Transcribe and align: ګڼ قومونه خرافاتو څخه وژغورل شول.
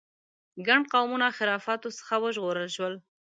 ګڼ 0.67 0.79
قومونه 0.93 1.27
خرافاتو 1.37 1.89
څخه 1.99 2.15
وژغورل 2.23 2.67
شول. 2.75 2.93